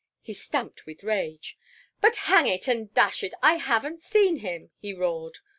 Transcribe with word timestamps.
He 0.23 0.33
stamped 0.33 0.87
with 0.87 1.03
rage. 1.03 1.59
"But, 2.01 2.15
hang 2.25 2.47
it 2.47 2.67
and 2.67 2.91
dash 2.91 3.21
it, 3.23 3.35
I 3.43 3.57
haven't 3.57 4.01
seen 4.01 4.37
him!" 4.37 4.71
he 4.79 4.95
roared. 4.95 5.37